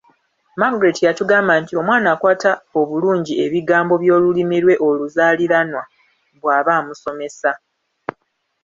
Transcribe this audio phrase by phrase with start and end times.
[0.61, 5.83] Margret yatugamba nti omwana akwata obulungi ebigambo by'Olulimi lwe oluzaaliranwa
[6.41, 7.51] bw'aba amusomesa.